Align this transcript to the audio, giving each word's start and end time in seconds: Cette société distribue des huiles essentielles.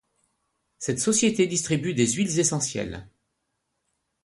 Cette 0.79 0.99
société 0.99 1.45
distribue 1.45 1.93
des 1.93 2.13
huiles 2.13 2.39
essentielles. 2.39 3.07